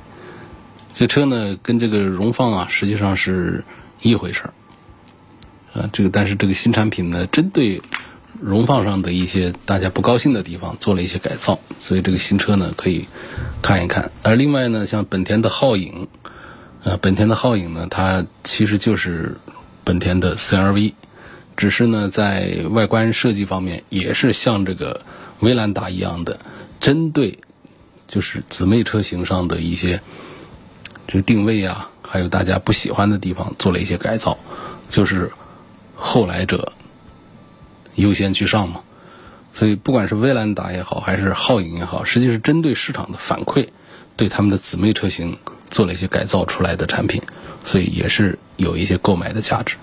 [0.97, 3.63] 这车呢跟这个荣放啊实际上是
[4.01, 4.53] 一回事儿，
[5.79, 7.83] 啊，这个但是这个新产品呢针对
[8.41, 13.07] 荣放上的一些大家不高兴的地方做了一些改造，所以这个新车呢可以
[13.61, 14.11] 看一看。
[14.23, 16.09] 而另外呢，像本田的皓影，
[16.85, 19.37] 呃，本田的皓影呢，它其实就是
[19.85, 20.95] 本田的 CRV，
[21.57, 25.03] 只是呢在外观设计方面也是像这个
[25.41, 26.39] 威兰达一样的。
[26.79, 27.39] 针对
[28.07, 30.01] 就是姊妹车型上的一些
[31.09, 34.39] 这个定位啊，还有大家不喜欢的地方，做了一些改造，
[34.91, 35.33] 就是
[35.95, 36.73] 后来者
[37.95, 38.81] 优先居上嘛。
[39.55, 43.69] 所以不管是威兰达也好，还是皓影也好，实际是针对市场的反馈，
[44.15, 45.39] 对他们的姊妹车型
[45.71, 47.23] 做了一些改造出来的产品，
[47.65, 49.77] 所以也是有一些购买的价值。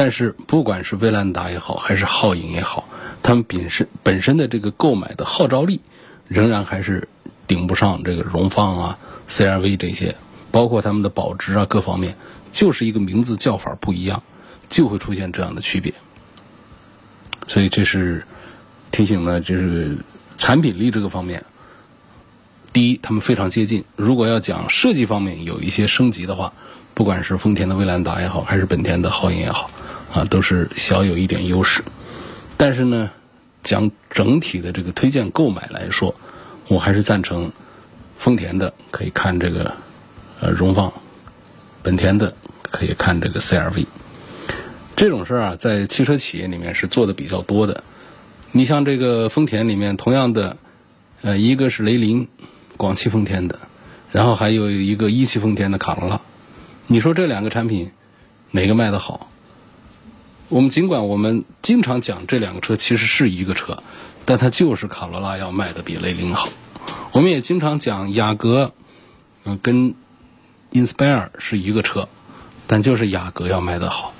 [0.00, 2.88] 但是不管是威兰达也好，还是皓影也好，
[3.22, 5.82] 他们本身本身的这个购买的号召力。
[6.26, 7.06] 仍然还是
[7.46, 10.16] 顶不上这个荣放啊、CRV 这些，
[10.50, 12.16] 包括他们的保值啊各方面，
[12.50, 14.22] 就是一个名字叫法不一样，
[14.70, 15.92] 就会出现这样的区别。
[17.46, 18.24] 所以这是
[18.90, 19.98] 提醒呢，就是
[20.38, 21.44] 产品力这个方面，
[22.72, 23.84] 第一，他们非常接近。
[23.96, 26.54] 如果要讲设计方面有一些升级的话，
[26.94, 29.68] 不管是丰田的威兰达也好，还是本田的皓影也好，
[30.12, 31.82] 啊，都是小有一点优势。
[32.56, 33.10] 但是呢。
[33.62, 36.14] 讲整体的这个推荐购买来说，
[36.68, 37.52] 我还是赞成
[38.16, 39.74] 丰田的可以看这个
[40.40, 40.90] 呃荣放，
[41.82, 43.84] 本田的可以看这个 CRV。
[44.96, 47.84] 这种事儿啊，在汽车企业里面是做的比较多的。
[48.50, 50.56] 你像这个丰田里面，同样的，
[51.20, 52.28] 呃，一个是雷凌，
[52.78, 53.58] 广汽丰田的，
[54.10, 56.22] 然后还有一个一汽丰田的卡罗拉。
[56.86, 57.90] 你说这两个产品
[58.52, 59.29] 哪个卖的好？
[60.50, 63.84] 我们尽管我们经常讲这两个车其实是一个车，
[64.24, 66.48] 但它就是卡罗拉要卖的比雷凌好。
[67.12, 68.72] 我们也经常讲雅阁，
[69.44, 69.94] 嗯，跟
[70.72, 72.08] Inspire 是一个车，
[72.66, 74.12] 但就是雅阁要卖的好。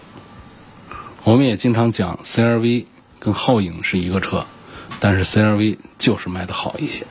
[1.25, 2.85] 我们也经常讲 CRV
[3.19, 4.47] 跟皓影是一个车，
[5.01, 7.05] 但是 CRV 就是卖的好一些。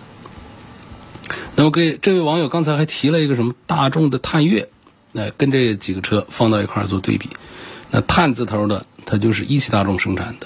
[1.57, 4.69] 那么给这位网友刚才还提了一个什么大众的探岳，
[5.11, 7.29] 那跟这几个车放到一块做对比，
[7.91, 8.85] 那探字头的。
[9.09, 10.45] 它就是一汽大众生产的，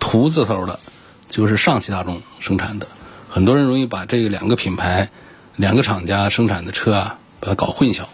[0.00, 0.80] 途字头的，
[1.28, 2.88] 就是上汽大众生产的。
[3.28, 5.10] 很多人容易把这两个品牌、
[5.54, 8.06] 两个厂家生产的车啊，把它搞混淆。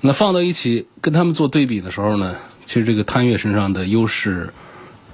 [0.00, 4.54] 那放到一起跟他们做对比的时候呢，其实这个探岳身上的优势，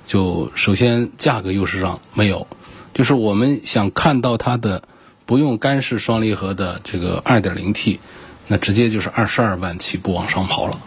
[0.07, 2.47] 就首先价格优势上没有，
[2.95, 4.85] 就是我们想看到它的
[5.27, 7.99] 不用干式双离合的这个 2.0T，
[8.47, 10.79] 那直接就是二十二万起步往上跑了。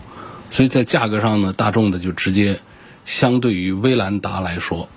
[0.51, 2.59] 所以在价格上呢，大众的就直接
[3.05, 4.87] 相对于威兰达来说，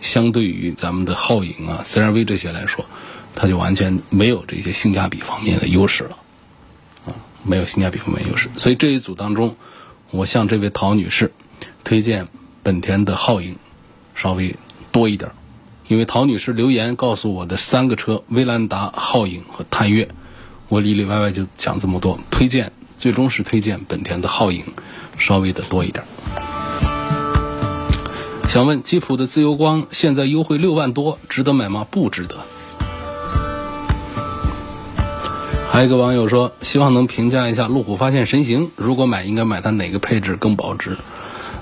[0.00, 2.84] 相对于咱们的皓影啊、CR-V 这些来说，
[3.34, 6.18] 它就完全没有这些性价比方面的优势了，
[7.06, 8.50] 啊，没有性价比方面优势。
[8.56, 9.56] 所以这一组当中，
[10.10, 11.32] 我向这位陶女士
[11.84, 12.28] 推荐
[12.62, 13.56] 本田的皓影
[14.14, 14.54] 稍微
[14.92, 15.30] 多一点，
[15.88, 20.08] 因为陶女士留言告诉我的三个车——威兰达、皓影和探岳，
[20.68, 24.64] 我里里外外就讲这么多，推荐最终是推荐本田的皓影
[25.18, 26.04] 稍微的多一点。
[28.48, 31.86] 想问吉普的自由光现在优惠六万多，值得买吗？
[31.90, 32.36] 不值得。
[35.70, 40.96] 还有一个网友说，希望能评价一下路虎发现神行，如果买应该买它哪个配置更保值？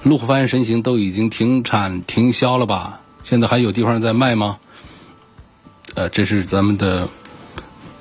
[0.02, 3.00] 路虎发现神行都已经停产停销了吧？
[3.24, 4.58] 现在还有地方在卖吗？
[5.94, 7.08] 呃，这是咱们的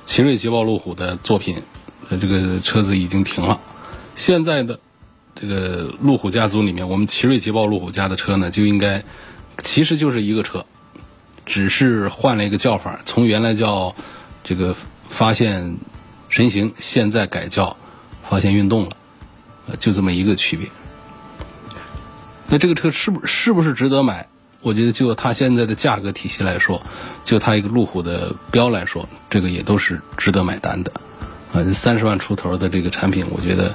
[0.04, 1.62] 奇瑞捷豹路虎的作品，
[2.08, 3.60] 呃这个车子已经停了。
[4.14, 4.78] 现在的
[5.34, 9.02] 这个路虎家族里面，我们奇瑞捷豹路虎家的车呢，就应该
[9.58, 10.64] 其实就是一个车，
[11.46, 13.94] 只是换了一个叫法，从原来叫
[14.42, 14.74] 这个
[15.08, 15.76] 发现。
[16.32, 17.76] 神行现在改叫
[18.22, 18.96] 发现运动了，
[19.66, 20.66] 呃，就这么一个区别。
[22.48, 24.26] 那这个车是不是不是值得买？
[24.62, 26.82] 我觉得就它现在的价格体系来说，
[27.22, 30.90] 就它一个路虎的标来说，这个也都是值得买单的。
[31.52, 33.74] 啊，三十万出头的这个产品，我觉得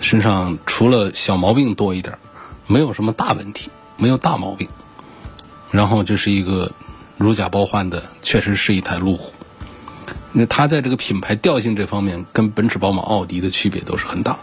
[0.00, 2.18] 身上除了小毛病多一点，
[2.66, 4.68] 没有什么大问题，没有大毛病。
[5.70, 6.72] 然后这是一个
[7.16, 9.32] 如假包换的，确实是一台路虎。
[10.32, 14.36] 那它在这个品牌调性这方面，跟奔驰、宝马、奥迪的区别都是很大，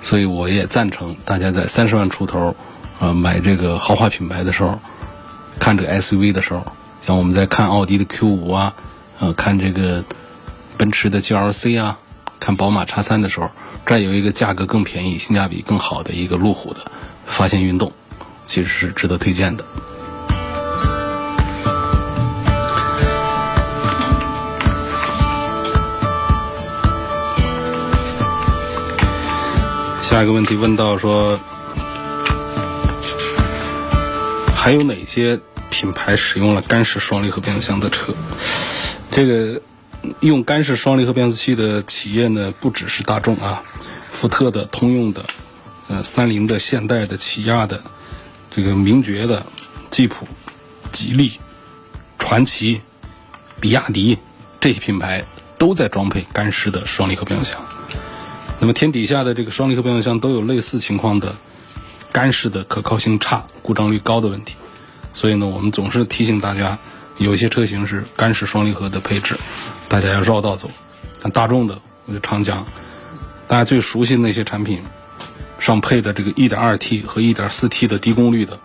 [0.00, 2.54] 所以我也赞成大家在三十万出头，
[3.00, 4.78] 呃，买这个豪华品牌的时候，
[5.58, 6.64] 看这个 SUV 的时候，
[7.06, 8.74] 像我们在看奥迪的 Q 五啊，
[9.18, 10.04] 呃，看这个
[10.82, 11.96] 奔驰的 GLC 啊，
[12.40, 13.48] 看宝马 X 三的时候，
[13.86, 16.80] 这有一个价格更便宜、性价比更好的一个路虎的
[17.24, 17.92] 发现运动，
[18.46, 19.64] 其实是值得推荐的。
[30.02, 31.38] 下一个问题问到说，
[34.56, 35.38] 还有哪些
[35.70, 38.12] 品牌使用了干式双离合变速箱的车？
[39.12, 39.62] 这个
[40.20, 43.62] 用干式双离合变速器的企业呢，不只是大众啊，
[44.10, 45.24] 福特的、通用的、
[45.88, 47.82] 呃，三菱的、现代的、起亚的、
[48.50, 49.44] 这个名爵的、
[49.90, 50.26] 吉普、
[50.90, 51.38] 吉利、
[52.18, 52.80] 传祺、
[53.60, 54.18] 比亚迪
[54.60, 55.24] 这些品牌
[55.58, 57.60] 都在装配干式的双离合变速箱。
[58.58, 61.36] 那么天底下的这个双离合变速箱都有类似情况的
[62.12, 64.54] 干式的可靠性差、故障率高的问题，
[65.12, 66.78] 所以呢，我们总是提醒大家，
[67.18, 69.36] 有些车型是干式双离合的配置，
[69.92, 70.70] 大家要绕道走。
[71.20, 72.64] 像大众的，我就常讲，
[73.46, 74.82] 大家最熟悉的那些产品
[75.58, 78.58] 上配的这个 1.2T 和 1.4T 的低功率的，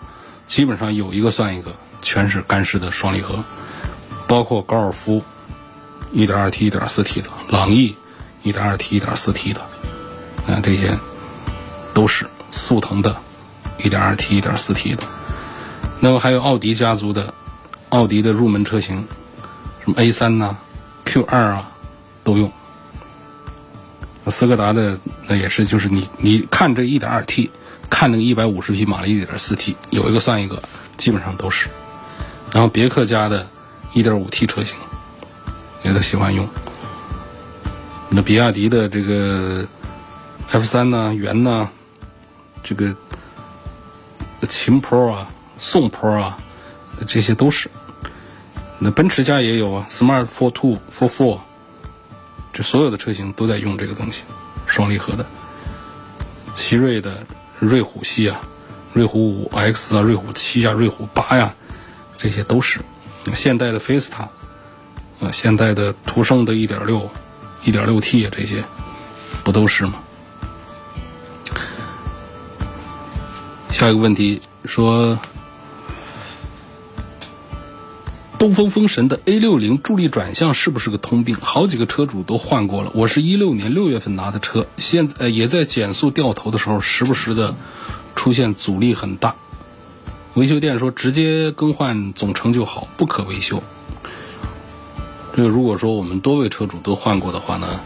[0.48, 3.44] 基本上有一个算一个，全是干式的双离合，
[4.26, 5.22] 包括高尔夫
[6.16, 7.94] 1.2T、1.4T 的，朗逸
[8.46, 9.62] 1.2T、1.4T 的。
[10.48, 10.98] 啊，这些
[11.94, 13.14] 都是速腾的
[13.80, 15.04] 1.2T、1.4T 的。
[16.00, 17.34] 那么还有奥迪家族的，
[17.90, 19.06] 奥迪的入门车型，
[19.84, 20.56] 什么 A3 呐、
[21.26, 21.72] Q2 啊，
[22.24, 22.52] 都用。
[24.28, 27.50] 斯柯达的那也是，就是你你看这 1.2T，
[27.90, 30.62] 看那个150匹马力 1.4T，有一个算一个，
[30.98, 31.70] 基本上都是。
[32.52, 33.48] 然后别克家的
[33.94, 34.78] 1.5T 车型
[35.84, 36.48] 也都喜欢用。
[38.10, 39.68] 那比亚迪的这个。
[40.50, 41.70] F 三呢，元呢，
[42.64, 42.96] 这个
[44.44, 46.38] 秦 Pro 啊，宋 Pro 啊，
[47.06, 47.70] 这些都是。
[48.80, 51.40] 那奔驰家也有啊，Smart Four Two Four Four，
[52.54, 54.22] 这所有的车型都在用这个东西，
[54.66, 55.26] 双离合的。
[56.54, 57.26] 奇瑞的
[57.60, 58.40] 瑞虎系啊，
[58.94, 61.54] 瑞虎五 X 啊，瑞虎七啊，瑞虎八呀，
[62.18, 62.80] 这些都是。
[63.34, 64.30] 现代的菲斯塔，
[65.20, 67.10] 啊，现代的途胜的1.6、
[67.66, 68.64] 1.6T 啊，这些
[69.44, 69.96] 不都是吗？
[73.72, 75.20] 下一个问题说，
[78.40, 81.38] 东风风神的 A 六零助力转向是不是个通病？
[81.42, 82.92] 好几个车主都换过了。
[82.94, 87.56] 我是一六年六月份拿的车，现在也在减速掉头的时候，时不时的
[88.16, 89.34] 出现阻力很大。
[90.36, 93.64] 维修店说直接更换总成就好，不可维修。
[95.36, 97.80] 这个如果说我们多位车主都换过的话呢，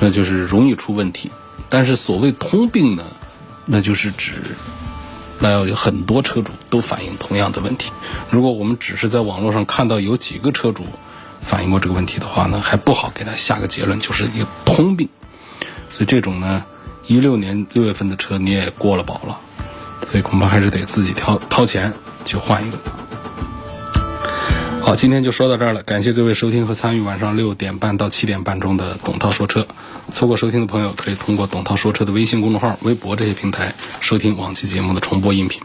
[0.00, 1.30] 那就是容易出问题。
[1.68, 3.04] 但是所谓通病呢，
[3.66, 4.56] 那就是指。
[5.42, 7.90] 那有很多车主都反映同样的问题。
[8.30, 10.84] 如果我们只是在网络上看到有几个车主
[11.40, 15.08] 反映过这个问题的话呢，还不好给他下个结论，就是一个通病。
[15.90, 16.64] 所以这种呢，
[17.08, 19.36] 一六年六月份的车你也过了保了，
[20.06, 21.92] 所以恐怕还是得自己掏掏钱
[22.24, 22.78] 去换一个。
[24.80, 29.66] 好，今天就说到这儿了，感谢各位收听和参与晚上六点半到七点半钟的董涛说车。
[30.12, 35.60] 错过收听的朋友，可以通过董涛说车的微信公众号、微博这些平台收听往期节目的重播音频。